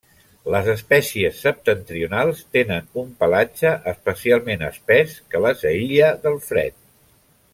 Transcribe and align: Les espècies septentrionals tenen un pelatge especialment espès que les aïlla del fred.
Les 0.53 0.69
espècies 0.71 1.41
septentrionals 1.47 2.41
tenen 2.57 2.87
un 3.03 3.11
pelatge 3.21 3.73
especialment 3.93 4.67
espès 4.71 5.15
que 5.35 5.43
les 5.47 5.63
aïlla 5.75 6.09
del 6.27 6.41
fred. 6.49 6.79